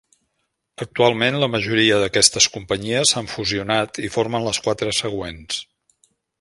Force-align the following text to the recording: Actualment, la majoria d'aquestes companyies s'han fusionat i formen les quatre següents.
Actualment, 0.85 1.37
la 1.43 1.49
majoria 1.55 1.99
d'aquestes 2.05 2.49
companyies 2.55 3.13
s'han 3.13 3.29
fusionat 3.35 4.03
i 4.09 4.13
formen 4.19 4.49
les 4.51 4.65
quatre 4.69 4.93
següents. 5.05 5.65